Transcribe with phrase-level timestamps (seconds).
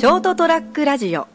[0.00, 1.28] ショートトラックラジオ。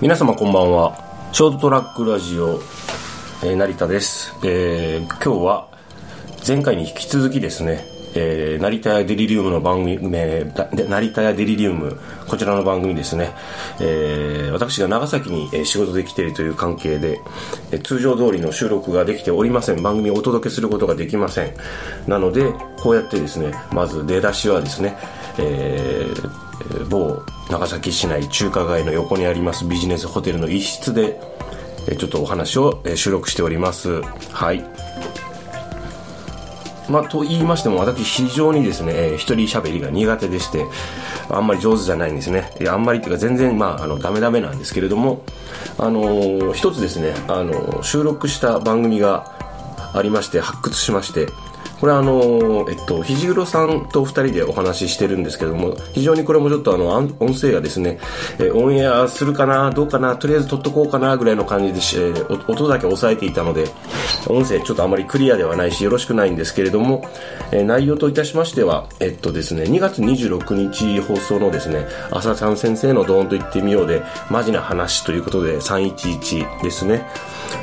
[0.00, 1.28] 皆様こんばんは。
[1.32, 2.58] ショートトラックラジオ、
[3.44, 5.68] えー成田です、えー今日は
[6.48, 7.84] 前回に引き続きですね、
[8.14, 13.32] えー成田屋デリリウムの番組、えー成田屋デリリウムこちらの番組ですね、
[13.80, 17.20] えー私が長崎にえ仕事で来ているという関係で、
[17.70, 19.82] え通常通りの収録ができておりません。
[19.82, 21.54] 番組をお届けすることができません。
[22.06, 24.96] なのでこうやってですねまず出だしはですね、
[25.38, 26.42] えー
[26.88, 31.18] 某長崎市内中華街の横にありますビジネスホテルの一室で
[31.88, 34.00] えちょっとお話を収録しております。
[34.30, 34.64] はい。
[36.92, 40.66] まあ、と言いましても私非常にですね、えー一人喋りが苦手でして
[41.30, 42.52] あんまり上手じゃないんですね。
[42.60, 45.22] いやあんまりっていうか全然まああのダメダメなんですけれども
[45.78, 49.32] あのー一つですねあのー収録した番組が
[49.94, 51.26] ありまして発掘しまして
[51.82, 57.98] これあのえっと肘黒さんとお二人でお話ししてるんですけども非常にこれもちょっとあの音声がですね、
[58.38, 61.98] えオンエアするかなどうかなとりあえず撮っとこうかなぐらいの感じでし、
[62.46, 63.64] 音だけ抑えていたので
[64.28, 67.04] 音声ちょっとあまりクリアではないしよろしくないんですけれども、
[67.50, 77.04] え内容といたしましてはえっとですね2月26日放送のですね朝ちゃん先生のドーンと言ってみようでマジな話ということで311ですね。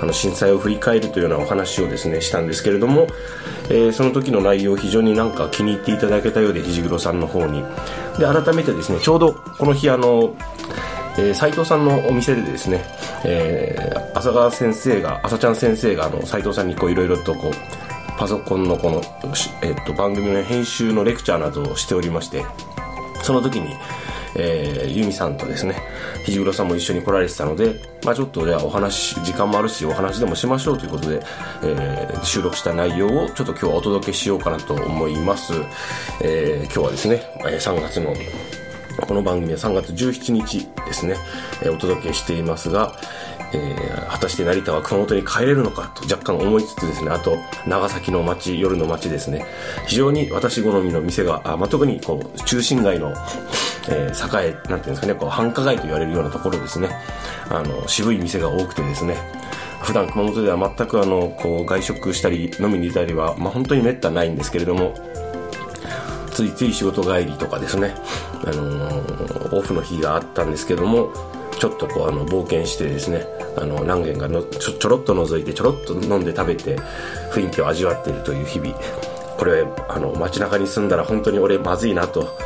[0.01, 3.07] あの震災を振り返るというようなお話をですねしたんですけれども、
[3.69, 7.63] えーその時の内容非常になんか気に入っていただけたようで肘黒さんの方に。
[8.17, 10.35] で改めてですねちょうどこの日あの
[11.17, 12.83] えー斉藤さんのお店でですね、
[13.25, 17.51] えー浅川先生が朝ちゃん先生があの斉藤さんにいろいろとこう
[18.17, 19.01] パソコンのこの、
[19.61, 22.43] えっと番組の編集のレクチャーなどをしておりまして
[23.23, 23.75] その時に、
[24.35, 25.75] えー、ユミさんとですね、
[26.25, 31.21] 肘黒さんも一緒に来られてたので、まあちょっとじゃあお話、時間もあるしお話でもしましょうということで、
[31.63, 35.53] えー収録した内容をちょっと今日はお届けしようかなと思います。
[36.21, 38.13] えー今日はですね、えー3月の
[39.07, 41.15] この番組は3月17日ですね、
[41.61, 42.93] えーお届けしていますが、
[43.53, 49.45] えー果たして成田は熊本に帰れるのかと若干思いつつですね、あと長崎の街、夜の街ですね、
[49.87, 53.13] 非常に私好みの店が、あまあ、特にこう中心街の、
[53.91, 56.89] えー栄え、なんていうんですかね、こう繁華街と言われるようなところですね、
[57.49, 59.17] あの渋い店が多くてですね、
[59.81, 64.93] 普段熊本では全くあのこう外食したり飲みに行ったりは、まあ、本当にめったないんですけれども、
[66.31, 67.95] ついつい仕事帰りとかですね、
[68.45, 71.11] あのーオフの日があったんですけども
[71.59, 73.25] ちょっとこうあの冒険してですね
[73.57, 76.77] あの何軒かのちょちょろっと覗いてちょろっと飲んで食べて
[77.31, 78.73] 雰囲気を味わっているという日々。
[79.39, 82.37] これあの街中に住んだら本当に俺まずいなと、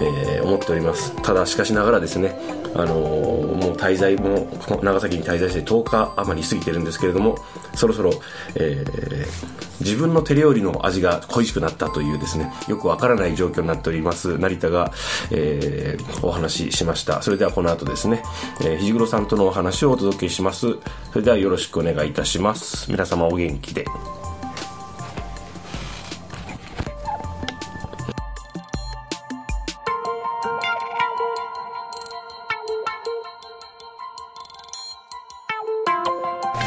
[0.00, 1.14] えー思っております。
[1.22, 2.38] ただしかしながらですね
[2.74, 4.48] あのーもう滞在も
[4.82, 7.36] 長崎に滞在して10日余り過ぎてるんですけれども
[7.74, 8.12] そろそろ、
[8.54, 14.92] えー自分の手料理の味が恋しくなったというですねよくわからない状況になっております成田が、
[15.30, 17.22] えーお話ししました。
[17.22, 18.22] それではこの後ですね、
[18.60, 20.78] えー、肘黒さんとのお話をお届けします。
[21.12, 22.90] それではよろしくお願いいたします。
[22.90, 23.84] 皆様お元気で。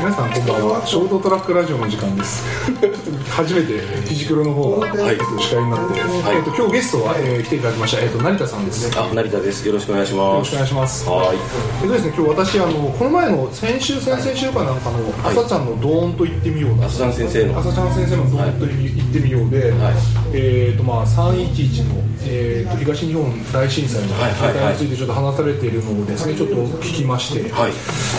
[0.02, 0.82] 皆さんこんばんは。
[0.84, 2.42] ショートトラックラジオの時間です。
[3.30, 6.38] 初めて肘黒の方が、はいえっと司会になって、はい。
[6.38, 9.64] えっと今日ゲストは、えー来ていただきました、えっと成田さんですよあ成田です。
[9.68, 10.38] よろしくお願いします。
[10.40, 11.08] ろしくお願いします。
[11.08, 11.38] はい。
[11.84, 17.60] えっとですね今日私あのこの前の先週先々週かなんかの朝ちゃんのドーンと言ってみような浅田先生の。
[17.60, 18.76] 朝ちゃん先生のドーンと言
[19.06, 24.74] ってみようで、はいえっとまあ311の、えっと東日本大震災のはいはいはい。
[24.74, 27.72] についてちょっと話されているのをですねちょっと聞きまして、はい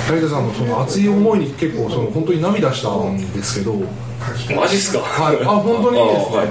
[0.08, 3.74] 成田さんのその熱い思いに結構その本当に涙したんですけど、
[4.56, 4.98] マジっすか？
[5.00, 6.42] はい、あ本当にですね、は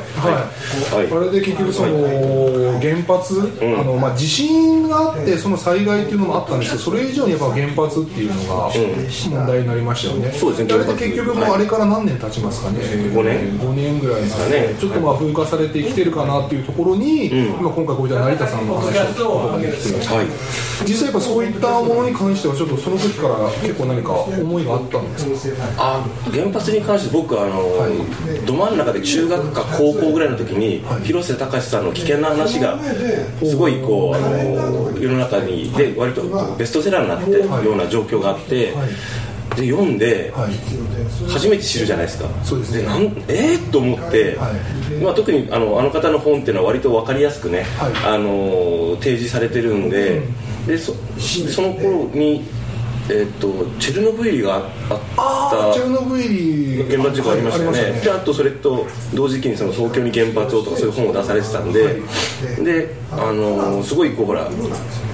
[1.03, 1.07] い。
[1.07, 1.27] はい。
[1.27, 10.31] あれで結局その原発、あのまあ地震があってその災害っていうのもあったんですけど、それ以上にやっぱ原発っていうのが問題になりましたよね。
[10.31, 12.79] そうですねあれで結局もうあれから何年経ちますかね？
[13.13, 13.59] 五年。
[13.59, 14.75] 5年ぐらいなんかでね。
[14.79, 20.07] ちょっとまあ風化されてきてるかなっていうところに、今今回こういった成田さんの話を聞くことができて。
[20.07, 20.25] はい。
[20.87, 25.63] 実際やっぱそういったものに関してはちょっとその時から結構何か思いがあったんですか？
[25.77, 27.61] あ原発に関して僕あの、
[28.47, 32.79] ど真ん中で中学か高校ぐらいの時に、広瀬隆さんの危険な話が
[33.43, 36.23] すごいこうあの世の中にで割と
[36.57, 38.73] ベストセラーになったような状況があって、
[39.55, 40.51] で読んで、はい。
[41.29, 42.27] 初めて知るじゃないですか。
[42.43, 42.83] そうですね。
[42.83, 45.03] なんえー、と思って、はい。
[45.03, 48.15] まあ、特にあのあの方の本っていうのは割と分かりやすくね、はい。
[48.15, 50.21] あの提示されてるんで,、
[50.67, 50.93] でそ
[51.49, 52.43] その頃に、
[53.11, 62.01] えっとチェルノブイリがあったチェルノブイリ原発事故ありましたよね,、ありまであとそれと同時期にその東京に原発をとかそういう本を出されてたんで、
[62.63, 64.49] であのすごいこうほら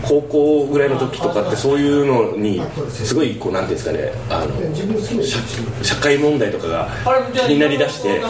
[0.03, 5.39] 高校ぐらいの時とかってそういうのにすごいこうなんていうんですかねあの社
[5.83, 6.89] 社会問題とかが
[7.33, 8.21] 気になりだして。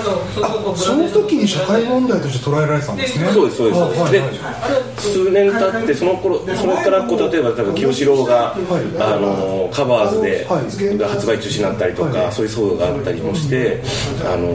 [0.75, 3.29] その時に社会問題として捉えられてたんですね。
[3.31, 5.01] そうですそうです、あはいではい。
[5.01, 10.63] 数年経ってその頃それからこう例えば多分清志郎が、あのカバーズで、はい。
[11.09, 12.31] 発売中止になったりとか、はい。
[12.31, 13.81] そういう騒動があったりもして、
[14.23, 14.47] あの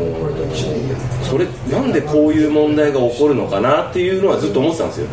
[1.22, 5.06] それなんでこういう問題が起こるのかなっていうのはずっと思ってたんですよ。
[5.06, 5.08] へ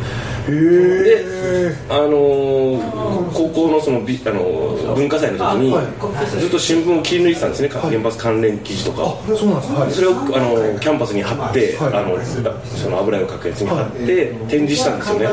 [0.50, 9.92] でえあの高校のそのびあの文化祭の時に、ずっと新聞を切り抜いてたんですね、原発関連記事とかそうなんですはい。
[9.92, 11.94] それをあのキャンパスに貼って、はい。
[11.94, 12.18] あの
[12.64, 15.28] その油絵を描くやつに貼って展示したんですよね、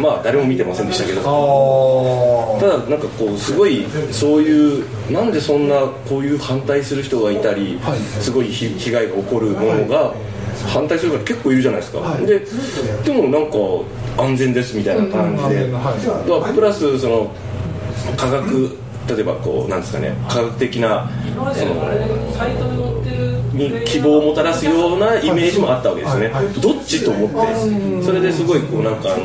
[0.00, 1.20] まあ誰も見てませんでしたけど。
[1.20, 7.98] あただなんかこうすごいそういうなんでそんなこういう反対する人がいたり、はい。
[8.22, 10.14] すごい被被害が起こるものが
[10.64, 12.26] 反対する方結構いるじゃないですか、はい。
[12.26, 12.40] で
[13.04, 17.30] でもなんか安全ですみたいな感じで、うんうんはいプラスその
[18.16, 21.08] 科学例えばこうなんですかね科学的な
[21.54, 22.96] その
[23.52, 26.54] に希望をもたらすようなイメージもあったわけですね、はいはい。
[26.54, 29.24] どっちと思ってそれですごいこうなんかあの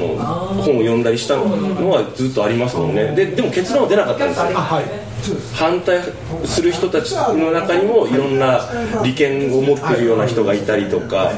[0.62, 1.44] 本を読んだりしたの
[1.90, 3.14] はずっとありますもんね。
[3.16, 4.44] ででも結論は出なかったんですよ。
[4.56, 5.11] あはい
[5.54, 6.02] 反対
[6.46, 8.62] する人たちの中にもいろんな
[9.04, 11.32] 利権を持ってるような人がいたりとか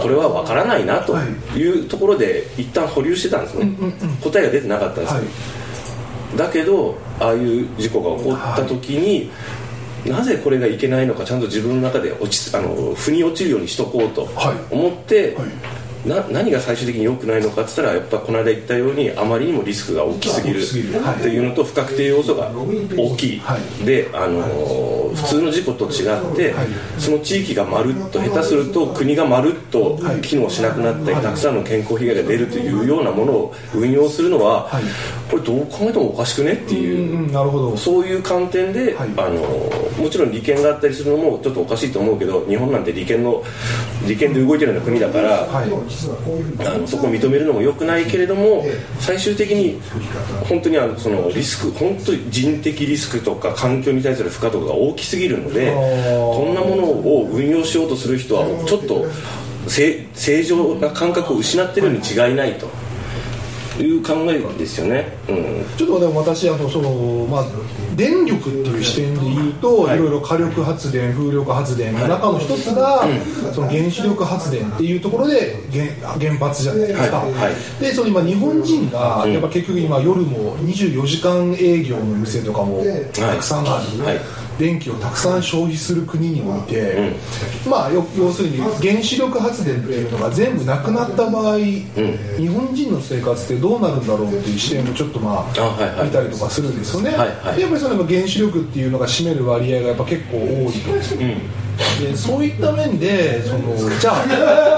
[0.00, 1.16] これは分からないなと
[1.56, 3.72] いうところで一旦保留してたんですね。
[4.22, 5.26] 答えが出てなかったんですよはい
[6.36, 9.30] だけどああいう事故が起こった時に、
[10.10, 15.48] なぜこれがいけないのかちゃんと自分の中で落ちあの腑に落ちるようにしとこうとはい思って、はい
[16.06, 23.84] な何が最終的に良くないのかって言ったらやっぱこの間言ったようにあまりにもリスクが大きすぎるっていうのと不確定要素が大きい、はい。
[23.84, 26.66] で、あのー普通の事故と違って、はい
[26.98, 34.82] その地域がまるっと下手すると国がまるっと機能しなくなったり、たくさんの健康被害が出るというようなものを運用するのは、はい。
[35.30, 37.24] これどう考えてもおかしくねっていう。
[37.24, 37.76] うんなるほど。
[37.76, 39.08] そういう観点で、はい。
[39.16, 39.40] あの
[40.02, 43.42] もちろん利権があったりするのもちょっとおかしいと思うけど日本なんて利権の
[44.06, 45.70] 利権で動いてるような国だから、はい。
[46.66, 48.64] あのそこを認めるのも良くないけれども
[49.00, 49.80] 最終的に
[50.48, 59.06] 本当にあのそのリスク本当に人的リスクとか環境に対する負荷とかが大きすぎるのでこんなものを運用しようとする人はちょっと
[59.68, 62.68] 正正常な感覚を失ってるに違いないと。
[63.82, 65.16] いう考えですよね。
[65.28, 65.64] うん。
[65.76, 67.44] ちょっとでも私あのその、まあ、
[67.96, 69.96] 電力っていう視点で言うと、はい。
[69.96, 73.04] い、ろいろ火力発電風力発電の中の一つが、
[73.52, 77.32] その原子力発電っていうところで原原発じゃないですか、はい。
[77.32, 77.54] はい。
[77.80, 84.20] でその今日本人がやっぱ結局今夜も24時間営業の店とかもたくさんある、はい
[84.58, 87.12] 電気をたくさん消費する国において、
[87.68, 91.86] まあよ要するに原子力発電っていうのが全部なくなった場合、日
[92.48, 100.90] 本人の生活ってどうなるんだろうっていう視点もちょっとまあ見たりとかするんですよね、やっぱりその原子力っていうのが占める割合がやっぱ結構多いと、
[102.00, 104.14] でそういった面でそのじゃあ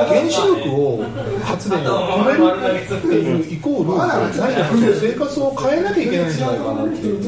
[0.08, 1.04] 原子力を
[1.44, 7.26] 発電を止めるっていうイコール何か生活を変えなきゃいけないんじゃないかなっていう。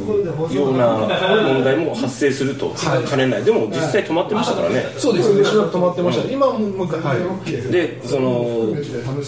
[0.54, 2.70] ような問題も発生すると。
[2.70, 3.04] はい。
[3.08, 4.84] かねない、でも実際止まってましたからね。
[4.96, 5.44] そうですよね。
[5.44, 7.18] しばらく止まってました、今ももう一回はい
[7.72, 8.74] でその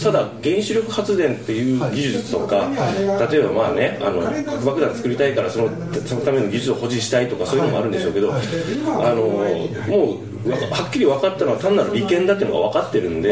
[0.02, 2.68] ただ原子力発電っていう技術とか、
[3.30, 5.68] 例えばまあねあの核爆弾作りたいからその
[6.06, 8.38] そのための技術を保持したいとかそういうのもあるんでしょうけど、あ
[9.14, 9.26] の
[9.88, 13.28] もうはっきり分かったのは単なる利権だっていうのが分かってるんで。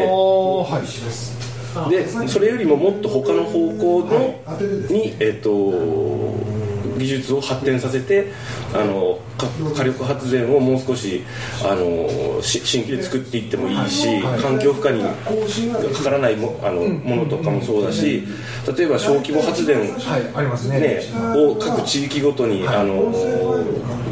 [1.91, 4.41] でそれよりももっと他の方向の
[4.89, 6.59] に、えっと
[6.99, 8.27] 技術を発展させて
[8.75, 11.23] あのか火力発電をもう少し
[11.65, 15.05] あのし新規で作っていってもいいし、はい環境負荷に
[15.95, 18.25] かからないもあのものとかもそうだし
[18.77, 20.81] 例えば小規模発電はいありますね。
[20.81, 21.01] ね、
[21.37, 23.13] を各地域ごとに、あの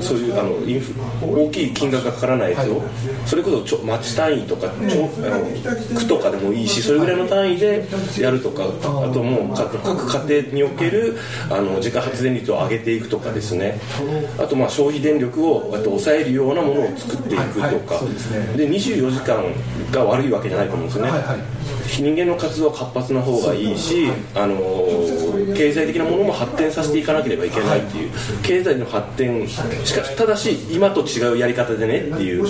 [0.00, 2.82] そういうあのインフ大きい金額がかからないやつを、
[3.26, 7.86] それこそちょ町単位とか、ちょあの区とかでもいいしそれぐらいの単位で
[8.18, 11.16] やるとかあともう各各家庭における
[11.50, 13.80] あの自家発電率を上げていくとかですね。
[14.38, 18.00] あとまあ消費電力をこうやって抑えるようなものを作っていくとか、
[18.56, 19.42] で24時間
[19.90, 21.55] が悪いわけじゃないと思うんですよね。
[21.88, 24.56] 人間の活動は活発な方がいいし、あの
[25.56, 28.10] 経済的なものも発展させていかなければいけないっていう、
[28.42, 32.44] 経済の発展しかしただし今と違うやり方でねっていう、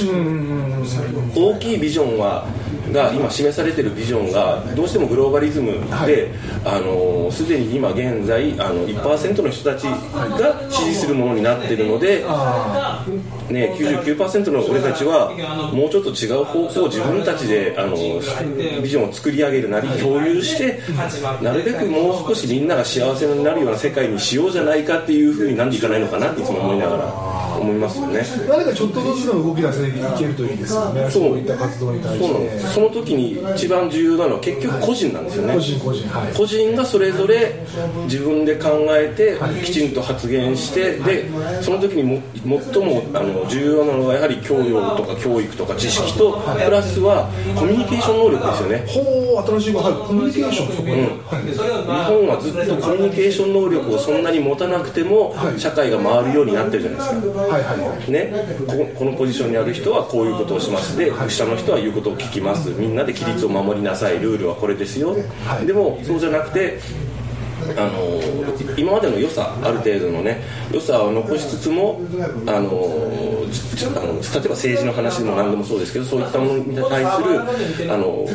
[1.35, 2.47] 大きいビジョンは
[2.93, 5.73] が今示されているビジョンがどうしてもグローバリズム
[6.07, 6.33] で、
[6.65, 12.25] あのすでに今現在あの1%の人たちが支持するものになっているので、
[13.51, 15.31] ね、99%の俺たちは
[15.73, 17.97] もうちょっと違う方向を自分たちであの
[18.83, 20.81] ビジョンを作り上げるなり共有して
[21.43, 27.26] なるべくもう少しみんなが幸せになるような世界にしようじゃないかっていうふうになんでいかないのかなっていつも思いながら。
[27.67, 28.23] 思いますよね。
[28.49, 31.11] 何かちょっとずつの動き出していけるといいですよね。
[31.11, 31.39] そう。
[31.39, 32.27] いった活動に対して。
[32.27, 32.75] そうなんです。
[32.75, 35.55] その時に一番重要なのは結局個人なんですよね。
[35.55, 37.55] 個人個人、はい、個人がそれぞれ
[38.05, 42.23] 自分で考えてきちんと発言して、はい、でその時にも
[42.73, 48.85] 最もあの重要なのはやはり教養とか教育とか知識と、はい、プラスはコミュニケーション能力ですよね
[49.43, 57.41] 新しいはいコミュニケーションそこ、うん、日本はずっとコミュニケーション能力をそんなに持たなくても、社会が回るようになってるじゃないですか。
[57.41, 58.11] はいはい。
[58.11, 58.33] ね。
[58.67, 60.97] ここのポジションにある人はこういうことをします。
[60.97, 62.71] で下の人は言うことを聞きます。
[62.71, 64.19] みんなで規律を守りなさい。
[64.19, 65.17] ルールはこれですよ、
[65.65, 66.79] でもそうじゃなくて
[67.77, 68.21] あの
[68.77, 72.01] 今までの良さある程度のね良さを残しつつも
[72.47, 72.71] あの
[73.97, 78.27] あの例えば政治の話でも何でもそうですけどそういったものに対するあの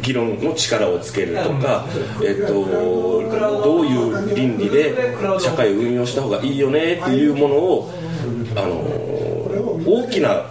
[0.00, 1.86] 議論の力をつけるとか、
[2.22, 4.94] えっと、どういう倫理で
[5.40, 7.90] 社会を運用した方がいいよねっていうものを
[8.56, 9.04] あの
[9.86, 10.46] 大きな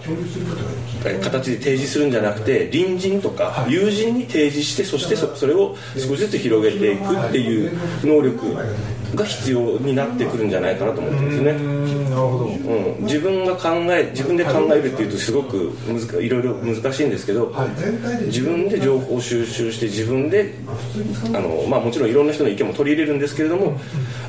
[1.22, 7.72] 形で提示するんじゃなくて隣人とか友人に提示してそしてそれを少しずつ広げていくっていう
[8.04, 8.56] 能力
[9.16, 11.54] が必要になってくるんじゃないかなと思ってますね。
[12.14, 17.54] なるほど、うん、自分が考え自分で考えるっていうとすごく難いろいろ難しいんですけど、
[18.26, 20.54] 自分で情報収集して自分で
[21.34, 23.80] あの、まあ、もちろんいろんな人の意見も取り入れるんですけれども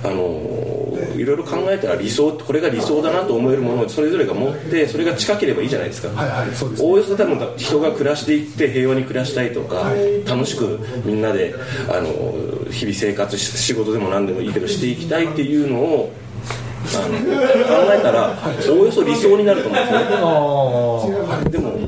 [0.02, 0.84] あの
[1.16, 6.48] いろいろ考えたら理想これが理想だなと思えるものをそれぞれが持ってそれが近ければいいじゃないですか、はいはい、
[6.80, 11.54] おおよそ多分人が暮らしていって平和に暮らしたいとか、はい、楽しくみんなで
[11.88, 16.12] あの日々生活仕事でも何でもいいけどしていきたいっていうのを
[17.00, 18.36] えたら
[18.70, 20.10] おおよそ理想になると思うんですよね
[21.50, 21.78] でも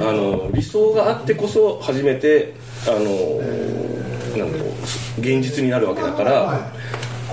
[0.00, 2.54] あの理想があってこそ初めて
[2.86, 3.64] あの
[4.36, 4.70] なんだろう
[5.20, 6.72] 現実になるわけだから、あ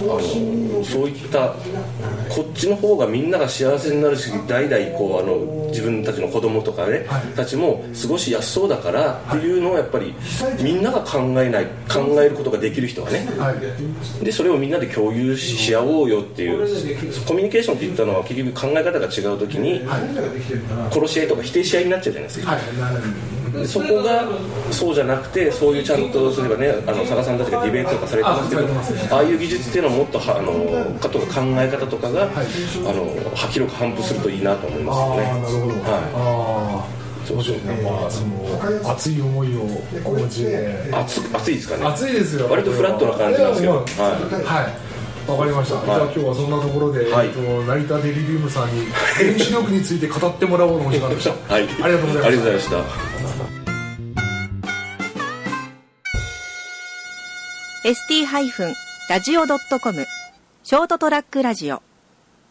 [0.02, 1.54] のそういった
[2.30, 10.14] こっちの方がみんなが幸せになるし代々こうあの自分たちの子供とかね、はい、たちも過ごしやすそうだからっていうのをやっぱり
[10.62, 13.54] みんなが考えない考えることができる人がね、は
[14.22, 19.82] い、でそれをみんなで共有し合おうよっていうコミュニケーションって言ったのは結局考え方が違う時に
[20.92, 22.52] 殺し合いとか否定し合いになっちゃうじゃないですか。
[22.52, 24.28] はいそこが
[24.72, 35.24] そうじゃなくてそういうちゃんと例えばねあの佐賀さんたちがディベートとかされてますけどああいう技術っていうのはもっとはあのかとか考え方とかが、はい、あの広く反布するといいなと思いますよね。
[35.84, 37.02] はい。
[37.32, 39.62] 面白いね、まあ、その熱い思いを
[40.04, 41.86] お持ちで熱熱いですかね。
[41.86, 42.48] 熱いですよ。
[42.50, 43.74] 割とフラットな感じなんですけど。
[43.76, 44.91] はい、はい
[45.32, 51.32] わかりました、はい、じゃあ今日はそんなところで、はい、えっと、成田デリリウムさんに原子力について語ってもらおうのお時間でした。
[51.54, 52.28] はい、ありがとうございました。
[52.28, 52.76] ありがとうございました。
[57.84, 60.06] ST-radio.com
[60.64, 61.82] ショートトラックラジオ